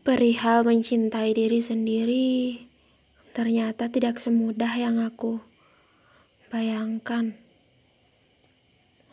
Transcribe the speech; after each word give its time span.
Perihal 0.00 0.64
mencintai 0.64 1.36
diri 1.36 1.60
sendiri, 1.60 2.64
ternyata 3.36 3.92
tidak 3.92 4.16
semudah 4.16 4.72
yang 4.72 4.96
aku 4.96 5.44
bayangkan. 6.48 7.36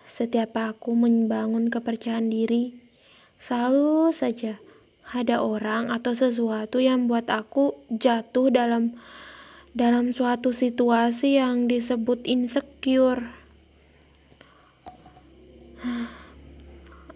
Setiap 0.07 0.55
aku 0.55 0.95
membangun 0.95 1.67
kepercayaan 1.67 2.31
diri, 2.31 2.71
selalu 3.35 4.15
saja 4.15 4.63
ada 5.11 5.43
orang 5.43 5.91
atau 5.91 6.15
sesuatu 6.15 6.79
yang 6.79 7.11
buat 7.11 7.27
aku 7.27 7.75
jatuh 7.91 8.47
dalam 8.47 8.95
dalam 9.75 10.15
suatu 10.15 10.55
situasi 10.55 11.35
yang 11.35 11.67
disebut 11.67 12.23
insecure. 12.23 13.27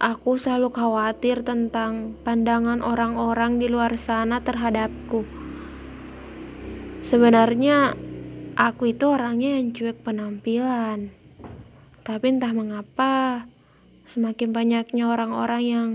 Aku 0.02 0.34
selalu 0.34 0.74
khawatir 0.74 1.46
tentang 1.46 2.18
pandangan 2.26 2.82
orang-orang 2.82 3.62
di 3.62 3.70
luar 3.70 3.94
sana 4.02 4.42
terhadapku. 4.42 5.30
Sebenarnya, 7.06 7.94
aku 8.58 8.98
itu 8.98 9.06
orangnya 9.06 9.62
yang 9.62 9.70
cuek 9.70 10.02
penampilan. 10.02 11.14
Tapi 12.02 12.26
entah 12.34 12.50
mengapa, 12.50 13.46
semakin 14.10 14.50
banyaknya 14.50 15.06
orang-orang 15.06 15.64
yang 15.70 15.90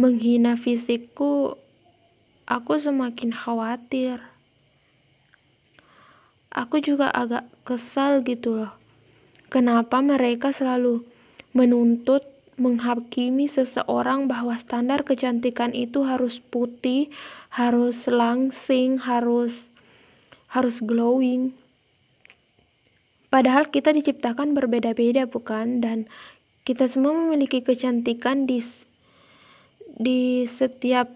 menghina 0.00 0.56
fisikku, 0.56 1.60
aku 2.48 2.72
semakin 2.80 3.28
khawatir. 3.36 4.24
Aku 6.48 6.80
juga 6.80 7.12
agak 7.12 7.44
kesal 7.68 8.24
gitu 8.24 8.64
loh. 8.64 8.72
Kenapa 9.52 10.00
mereka 10.00 10.48
selalu 10.48 11.04
menuntut 11.52 12.35
menghakimi 12.56 13.46
seseorang 13.48 14.28
bahwa 14.28 14.56
standar 14.56 15.04
kecantikan 15.04 15.76
itu 15.76 16.08
harus 16.08 16.40
putih, 16.40 17.12
harus 17.52 18.08
langsing, 18.08 18.96
harus 19.00 19.52
harus 20.48 20.80
glowing. 20.80 21.52
Padahal 23.28 23.68
kita 23.68 23.92
diciptakan 23.92 24.56
berbeda-beda 24.56 25.28
bukan 25.28 25.84
dan 25.84 26.08
kita 26.64 26.88
semua 26.88 27.12
memiliki 27.12 27.60
kecantikan 27.60 28.48
di 28.48 28.64
di 29.96 30.48
setiap 30.48 31.12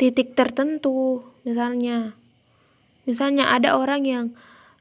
titik 0.00 0.32
tertentu. 0.32 1.20
Misalnya 1.44 2.16
misalnya 3.04 3.52
ada 3.52 3.76
orang 3.76 4.02
yang 4.08 4.26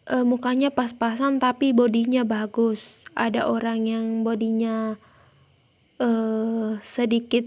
e, 0.07 0.23
mukanya 0.23 0.71
pas-pasan 0.71 1.43
tapi 1.43 1.75
bodinya 1.75 2.23
bagus. 2.23 3.03
Ada 3.15 3.51
orang 3.51 3.87
yang 3.87 4.05
bodinya 4.23 4.95
uh, 5.99 6.79
sedikit 6.83 7.45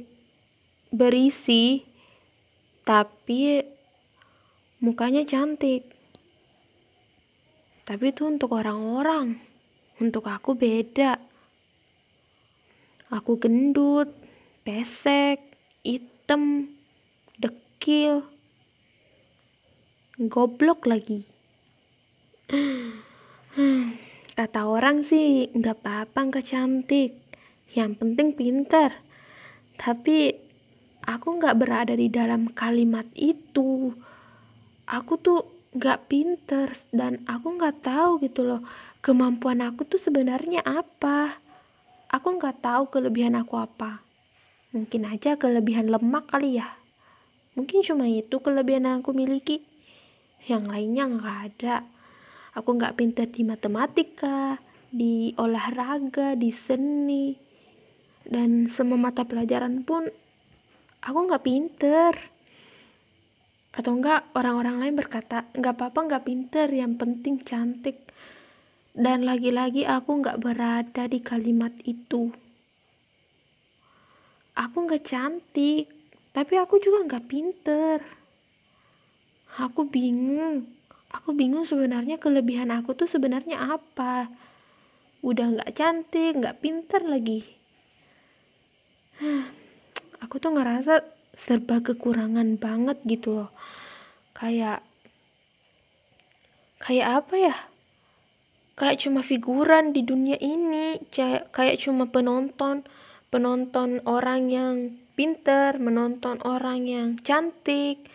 berisi 0.88 1.84
tapi 2.88 3.60
mukanya 4.80 5.26
cantik. 5.28 5.84
Tapi 7.84 8.04
itu 8.12 8.24
untuk 8.24 8.56
orang-orang. 8.56 9.40
Untuk 9.98 10.28
aku 10.28 10.56
beda. 10.56 11.20
Aku 13.08 13.40
gendut 13.40 14.12
pesek 14.64 15.40
hitam 15.84 16.68
dekil 17.40 18.24
goblok 20.20 20.84
lagi. 20.84 21.24
Kata 24.38 24.60
orang 24.68 25.02
sih 25.02 25.48
nggak 25.50 25.82
apa-apa 25.82 26.18
nggak 26.28 26.46
cantik 26.46 27.27
yang 27.76 27.92
penting 27.96 28.32
pinter 28.32 29.08
tapi 29.78 30.34
aku 31.06 31.38
nggak 31.38 31.56
berada 31.56 31.94
di 31.94 32.10
dalam 32.10 32.50
kalimat 32.52 33.06
itu. 33.14 33.94
Aku 34.84 35.16
tuh 35.16 35.70
nggak 35.72 36.10
pinter 36.10 36.74
dan 36.90 37.22
aku 37.30 37.54
nggak 37.54 37.86
tahu 37.86 38.18
gitu 38.24 38.42
loh 38.42 38.60
kemampuan 39.00 39.62
aku 39.62 39.86
tuh 39.86 40.02
sebenarnya 40.02 40.66
apa. 40.66 41.38
Aku 42.10 42.36
nggak 42.36 42.60
tahu 42.60 42.90
kelebihan 42.90 43.38
aku 43.38 43.56
apa. 43.56 44.02
Mungkin 44.74 45.08
aja 45.08 45.38
kelebihan 45.38 45.88
lemak 45.88 46.28
kali 46.28 46.58
ya. 46.58 46.76
Mungkin 47.56 47.80
cuma 47.86 48.04
itu 48.10 48.42
kelebihan 48.42 48.84
yang 48.84 49.00
aku 49.00 49.14
miliki. 49.14 49.62
Yang 50.44 50.64
lainnya 50.68 51.04
nggak 51.08 51.38
ada. 51.52 51.76
Aku 52.56 52.74
nggak 52.74 52.96
pinter 52.98 53.28
di 53.28 53.44
matematika 53.44 54.58
di 54.88 55.36
olahraga 55.36 56.32
di 56.32 56.48
seni 56.48 57.47
dan 58.28 58.68
semua 58.68 59.00
mata 59.00 59.24
pelajaran 59.24 59.82
pun 59.88 60.04
aku 61.00 61.18
nggak 61.24 61.44
pinter. 61.44 62.12
Atau 63.72 63.96
enggak 63.96 64.28
orang-orang 64.36 64.84
lain 64.84 64.94
berkata 65.00 65.48
nggak 65.56 65.74
apa-apa 65.80 66.00
nggak 66.12 66.24
pinter 66.28 66.68
yang 66.68 67.00
penting 67.00 67.40
cantik. 67.40 68.04
Dan 68.92 69.24
lagi-lagi 69.24 69.88
aku 69.88 70.20
nggak 70.20 70.44
berada 70.44 71.08
di 71.08 71.24
kalimat 71.24 71.72
itu. 71.88 72.28
Aku 74.52 74.76
nggak 74.84 75.08
cantik 75.08 75.88
tapi 76.36 76.54
aku 76.60 76.76
juga 76.84 77.08
nggak 77.08 77.26
pinter. 77.32 77.98
Aku 79.56 79.88
bingung. 79.88 80.68
Aku 81.08 81.32
bingung 81.32 81.64
sebenarnya 81.64 82.20
kelebihan 82.20 82.68
aku 82.68 82.92
tuh 82.92 83.08
sebenarnya 83.08 83.72
apa? 83.72 84.28
Udah 85.24 85.56
nggak 85.56 85.72
cantik 85.72 86.36
nggak 86.36 86.60
pinter 86.60 87.00
lagi 87.08 87.57
aku 90.22 90.38
tuh 90.38 90.54
ngerasa 90.54 91.02
serba 91.34 91.82
kekurangan 91.82 92.58
banget 92.58 92.98
gitu 93.06 93.42
loh. 93.42 93.50
Kayak 94.34 94.82
kayak 96.78 97.24
apa 97.24 97.34
ya? 97.38 97.56
Kayak 98.78 99.02
cuma 99.02 99.26
figuran 99.26 99.90
di 99.90 100.06
dunia 100.06 100.38
ini 100.38 101.02
kayak 101.10 101.50
kayak 101.50 101.82
cuma 101.82 102.06
penonton 102.06 102.86
penonton 103.28 103.98
orang 104.06 104.48
yang 104.50 104.94
pinter 105.18 105.82
menonton 105.82 106.38
orang 106.46 106.86
yang 106.86 107.18
cantik 107.18 108.06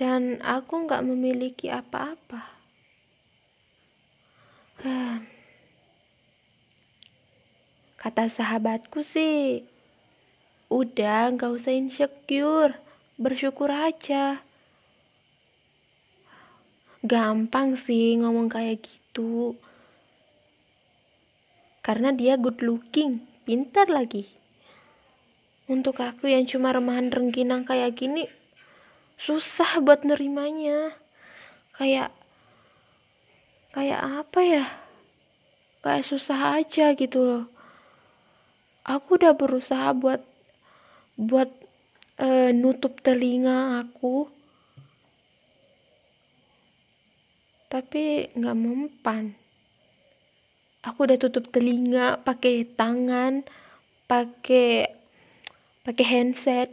dan 0.00 0.40
aku 0.40 0.88
nggak 0.88 1.04
memiliki 1.04 1.68
apa-apa. 1.68 2.48
Kata 8.00 8.26
sahabatku 8.26 9.04
sih 9.04 9.71
Udah, 10.72 11.28
gak 11.36 11.52
usah 11.52 11.76
insecure. 11.76 12.80
Bersyukur 13.20 13.68
aja. 13.68 14.40
Gampang 17.04 17.76
sih 17.76 18.16
ngomong 18.16 18.48
kayak 18.48 18.88
gitu. 18.88 19.60
Karena 21.84 22.08
dia 22.16 22.40
good 22.40 22.64
looking, 22.64 23.20
pintar 23.44 23.92
lagi. 23.92 24.32
Untuk 25.68 26.00
aku 26.00 26.32
yang 26.32 26.48
cuma 26.48 26.72
remahan 26.72 27.12
rengginang 27.12 27.68
kayak 27.68 27.92
gini, 28.00 28.32
susah 29.20 29.76
buat 29.84 30.08
nerimanya. 30.08 30.96
Kayak 31.76 32.16
kayak 33.76 34.00
apa 34.00 34.40
ya? 34.40 34.64
Kayak 35.84 36.08
susah 36.08 36.64
aja 36.64 36.96
gitu 36.96 37.20
loh. 37.20 37.44
Aku 38.88 39.20
udah 39.20 39.36
berusaha 39.36 39.92
buat 39.92 40.31
buat 41.16 41.50
uh, 42.20 42.50
nutup 42.52 43.00
telinga 43.00 43.82
aku. 43.84 44.28
Tapi 47.72 48.28
nggak 48.36 48.58
mempan. 48.58 49.32
Aku 50.82 51.06
udah 51.06 51.16
tutup 51.16 51.48
telinga 51.54 52.20
pakai 52.20 52.66
tangan 52.66 53.46
pakai 54.10 54.92
pakai 55.86 56.04
handset. 56.04 56.68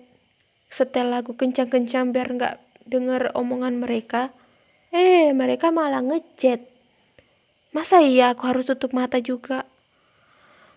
Setel 0.70 1.10
lagu 1.10 1.34
kencang-kencang 1.34 2.14
biar 2.14 2.30
nggak 2.36 2.56
denger 2.90 3.32
omongan 3.34 3.80
mereka. 3.80 4.34
Eh 4.90 5.32
mereka 5.32 5.70
malah 5.70 6.02
ngechat 6.02 6.70
masa 7.70 8.02
iya 8.02 8.34
aku 8.34 8.50
harus 8.50 8.66
tutup 8.66 8.92
mata 8.98 9.22
juga? 9.22 9.66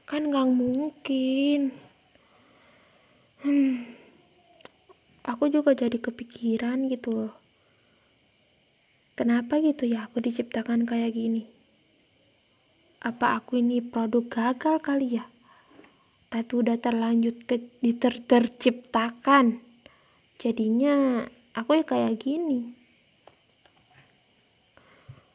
Kan 0.05 0.29
nggak 0.29 0.49
mungkin 0.53 1.73
hmm, 3.43 3.75
aku 5.27 5.51
juga 5.51 5.75
jadi 5.75 5.99
kepikiran 5.99 6.87
gitu 6.91 7.11
loh. 7.11 7.35
Kenapa 9.19 9.61
gitu 9.61 9.85
ya 9.85 10.09
aku 10.09 10.25
diciptakan 10.25 10.89
kayak 10.89 11.13
gini? 11.15 11.45
Apa 13.03 13.43
aku 13.43 13.59
ini 13.59 13.83
produk 13.83 14.25
gagal 14.31 14.79
kali 14.81 15.21
ya? 15.21 15.27
Tapi 16.33 16.49
udah 16.49 16.81
terlanjut 16.81 17.45
ke 17.45 17.61
ter, 17.99 18.15
terciptakan. 18.25 19.61
Jadinya 20.41 21.27
aku 21.53 21.83
ya 21.83 21.85
kayak 21.85 22.23
gini. 22.23 22.73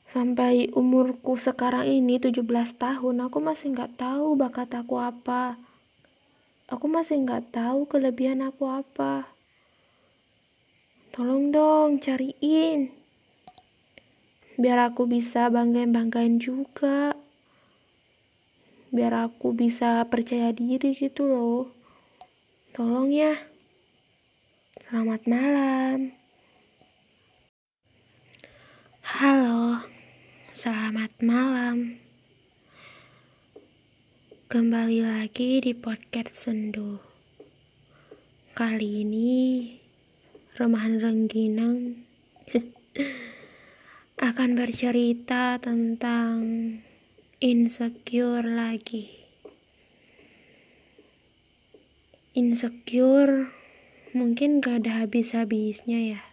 Sampai 0.10 0.72
umurku 0.74 1.38
sekarang 1.38 1.86
ini 1.86 2.18
17 2.18 2.42
tahun 2.80 3.16
aku 3.30 3.38
masih 3.44 3.76
nggak 3.76 4.00
tahu 4.00 4.40
bakat 4.40 4.72
aku 4.74 4.98
apa 4.98 5.67
aku 6.68 6.86
masih 6.92 7.24
nggak 7.24 7.56
tahu 7.56 7.88
kelebihan 7.88 8.44
aku 8.44 8.68
apa 8.68 9.38
Tolong 11.18 11.50
dong 11.50 11.98
cariin. 11.98 12.94
Biar 14.54 14.94
aku 14.94 15.10
bisa 15.10 15.50
banggain-banggain 15.50 16.38
juga. 16.38 17.18
Biar 18.94 19.26
aku 19.26 19.50
bisa 19.50 20.06
percaya 20.14 20.54
diri 20.54 20.94
gitu 20.94 21.26
loh. 21.26 21.74
Tolong 22.78 23.10
ya. 23.10 23.34
Selamat 24.86 25.26
malam. 25.26 26.14
Halo. 29.02 29.82
Selamat 30.54 31.18
malam. 31.18 32.07
Kembali 34.48 35.04
lagi 35.04 35.60
di 35.60 35.76
podcast 35.76 36.48
Sendu. 36.48 37.04
Kali 38.56 39.04
ini 39.04 39.68
Remahan 40.56 41.04
Rengginang 41.04 42.08
akan 44.32 44.50
bercerita 44.56 45.60
tentang 45.60 46.40
insecure 47.44 48.48
lagi. 48.48 49.12
Insecure 52.32 53.52
mungkin 54.16 54.64
gak 54.64 54.88
ada 54.88 55.04
habis-habisnya 55.04 56.16
ya. 56.16 56.24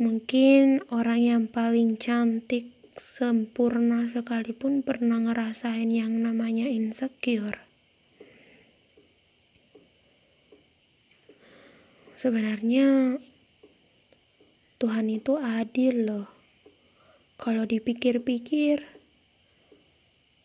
Mungkin 0.00 0.80
orang 0.88 1.20
yang 1.20 1.44
paling 1.44 2.00
cantik, 2.00 2.72
sempurna 2.98 4.04
sekalipun 4.08 4.84
pernah 4.84 5.20
ngerasain 5.22 5.88
yang 5.88 6.20
namanya 6.20 6.68
insecure. 6.68 7.64
Sebenarnya 12.18 13.18
Tuhan 14.78 15.06
itu 15.10 15.38
adil 15.38 16.06
loh. 16.06 16.28
Kalau 17.38 17.66
dipikir-pikir, 17.66 18.82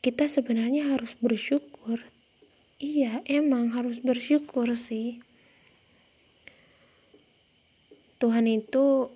kita 0.01 0.25
sebenarnya 0.25 0.93
harus 0.93 1.13
bersyukur. 1.21 2.01
Iya, 2.81 3.21
emang 3.29 3.73
harus 3.73 4.01
bersyukur 4.01 4.73
sih. 4.73 5.21
Tuhan 8.17 8.49
itu 8.49 9.13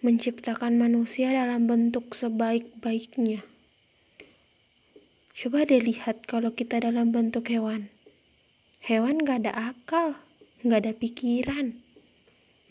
menciptakan 0.00 0.78
manusia 0.78 1.34
dalam 1.34 1.66
bentuk 1.66 2.14
sebaik-baiknya. 2.14 3.42
Coba 5.34 5.66
deh 5.66 5.82
lihat 5.82 6.26
kalau 6.26 6.54
kita 6.54 6.82
dalam 6.82 7.14
bentuk 7.14 7.46
hewan. 7.50 7.90
Hewan 8.82 9.22
gak 9.22 9.46
ada 9.46 9.74
akal 9.74 10.18
nggak 10.62 10.80
ada 10.82 10.92
pikiran. 10.94 11.66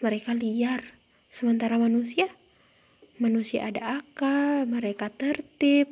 Mereka 0.03 0.35
liar. 0.35 0.83
Sementara 1.31 1.79
manusia, 1.79 2.27
manusia 3.19 3.67
ada 3.67 4.03
akal, 4.03 4.67
mereka 4.67 5.11
tertib, 5.11 5.91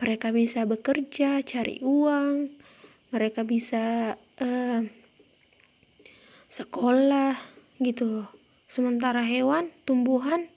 mereka 0.00 0.32
bisa 0.32 0.68
bekerja, 0.68 1.40
cari 1.44 1.80
uang, 1.80 2.52
mereka 3.14 3.46
bisa 3.46 4.16
uh, 4.40 4.80
sekolah 6.52 7.38
gitu 7.80 8.04
loh. 8.08 8.28
Sementara 8.68 9.22
hewan, 9.22 9.70
tumbuhan, 9.86 10.50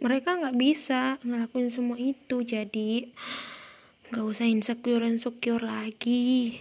mereka 0.00 0.40
nggak 0.40 0.56
bisa 0.56 1.20
ngelakuin 1.20 1.68
semua 1.68 2.00
itu. 2.00 2.40
Jadi 2.40 3.04
nggak 4.10 4.26
usah 4.26 4.48
insecure 4.48 5.04
insecure 5.04 5.62
lagi. 5.62 6.58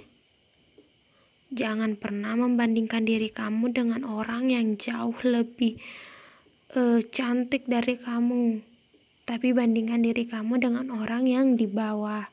Jangan 1.50 1.98
pernah 1.98 2.38
membandingkan 2.38 3.10
diri 3.10 3.34
kamu 3.34 3.74
dengan 3.74 4.06
orang 4.06 4.54
yang 4.54 4.78
jauh 4.78 5.18
lebih 5.26 5.82
uh, 6.78 7.02
cantik 7.10 7.66
dari 7.66 7.98
kamu. 7.98 8.62
Tapi 9.26 9.48
bandingkan 9.54 10.06
diri 10.06 10.30
kamu 10.30 10.62
dengan 10.62 10.86
orang 10.94 11.26
yang 11.26 11.58
di 11.58 11.66
bawah. 11.66 12.30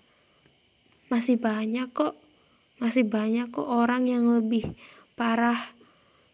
Masih 1.09 1.41
banyak 1.41 1.93
kok, 1.97 2.19
masih 2.77 3.09
banyak 3.09 3.49
kok 3.55 3.65
orang 3.65 4.05
yang 4.05 4.29
lebih 4.29 4.75
parah 5.17 5.73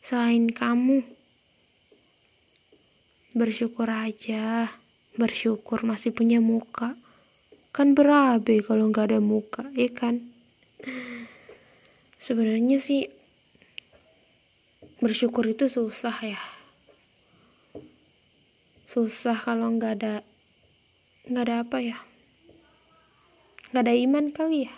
selain 0.02 0.50
kamu. 0.50 1.06
Bersyukur 3.32 3.88
aja, 3.88 4.69
bersyukur 5.17 5.84
masih 5.88 6.12
punya 6.12 6.40
muka. 6.40 6.96
Kan 7.73 7.96
berabe 7.96 8.61
kalau 8.61 8.93
nggak 8.93 9.12
ada 9.12 9.20
muka, 9.25 9.64
ya 9.73 9.88
kan? 9.88 10.32
sebenarnya 12.23 12.79
sih 12.79 13.11
bersyukur 15.02 15.43
itu 15.50 15.67
susah 15.67 16.14
ya. 16.23 16.43
Susah 18.87 19.34
kalau 19.43 19.75
nggak 19.75 19.93
ada 19.99 20.14
nggak 21.26 21.44
ada 21.50 21.56
apa 21.67 21.79
ya? 21.82 21.99
Nggak 23.75 23.82
ada 23.82 23.94
iman 24.06 24.25
kali 24.31 24.70
ya? 24.70 24.75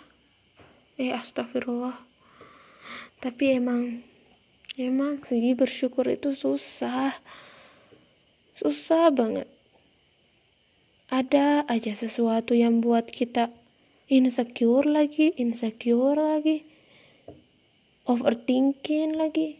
Eh 0.97 1.13
astagfirullah. 1.13 2.01
Tapi 3.21 3.61
emang 3.61 4.01
emang 4.73 5.21
sih 5.21 5.53
bersyukur 5.53 6.09
itu 6.09 6.33
susah 6.33 7.13
susah 8.55 9.11
banget. 9.11 9.51
Ada 11.11 11.67
aja 11.69 11.93
sesuatu 11.93 12.57
yang 12.57 12.81
buat 12.81 13.05
kita 13.11 13.53
insecure 14.09 14.85
lagi 14.89 15.33
insecure 15.37 16.17
lagi 16.17 16.65
overthinking 18.05 19.17
lagi. 19.17 19.59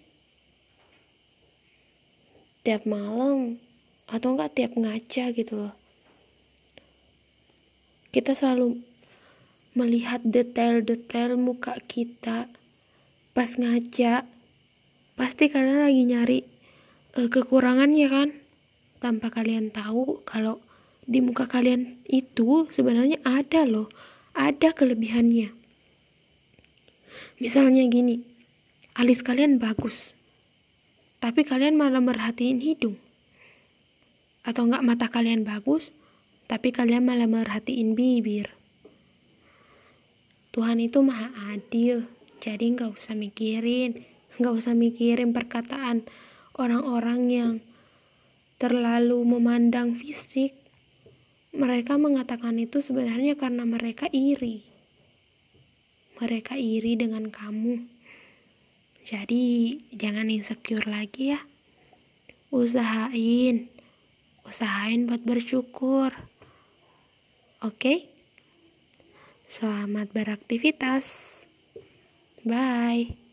Tiap 2.65 2.85
malam 2.89 3.61
atau 4.09 4.33
enggak 4.33 4.57
tiap 4.57 4.71
ngaca 4.73 5.25
gitu 5.33 5.53
loh. 5.53 5.73
Kita 8.09 8.31
selalu 8.31 8.79
melihat 9.75 10.23
detail-detail 10.23 11.35
muka 11.35 11.77
kita. 11.83 12.47
Pas 13.35 13.49
ngaca 13.59 14.23
pasti 15.19 15.51
kalian 15.51 15.83
lagi 15.83 16.03
nyari 16.07 16.39
uh, 17.19 17.27
kekurangannya 17.27 18.07
kan 18.07 18.29
tanpa 18.99 19.31
kalian 19.31 19.71
tahu 19.73 20.23
kalau 20.23 20.61
di 21.05 21.21
muka 21.21 21.45
kalian 21.45 22.01
itu 22.09 22.65
sebenarnya 22.69 23.21
ada 23.21 23.67
loh 23.67 23.89
ada 24.33 24.73
kelebihannya 24.73 25.53
misalnya 27.39 27.85
gini 27.87 28.35
alis 28.95 29.19
kalian 29.19 29.59
bagus, 29.59 30.15
tapi 31.19 31.43
kalian 31.43 31.75
malah 31.75 31.99
merhatiin 31.99 32.63
hidung. 32.63 32.95
Atau 34.47 34.71
enggak 34.71 34.87
mata 34.87 35.07
kalian 35.11 35.43
bagus, 35.43 35.91
tapi 36.47 36.71
kalian 36.71 37.03
malah 37.03 37.27
merhatiin 37.27 37.91
bibir. 37.91 38.55
Tuhan 40.55 40.79
itu 40.79 41.03
maha 41.03 41.27
adil, 41.51 42.07
jadi 42.39 42.63
nggak 42.71 42.95
usah 42.95 43.19
mikirin, 43.19 44.07
nggak 44.39 44.55
usah 44.55 44.71
mikirin 44.71 45.35
perkataan 45.35 46.07
orang-orang 46.55 47.21
yang 47.27 47.51
terlalu 48.55 49.19
memandang 49.23 49.95
fisik. 49.95 50.55
Mereka 51.55 51.95
mengatakan 51.95 52.59
itu 52.59 52.83
sebenarnya 52.83 53.39
karena 53.39 53.63
mereka 53.63 54.11
iri. 54.11 54.67
Mereka 56.19 56.59
iri 56.59 56.99
dengan 56.99 57.31
kamu. 57.31 57.87
Jadi 59.05 59.77
jangan 59.95 60.27
insecure 60.31 60.83
lagi 60.87 61.35
ya. 61.35 61.39
Usahain. 62.51 63.71
Usahain 64.47 65.07
buat 65.07 65.23
bersyukur. 65.23 66.11
Oke? 67.63 68.11
Selamat 69.45 70.11
beraktivitas. 70.11 71.45
Bye. 72.45 73.24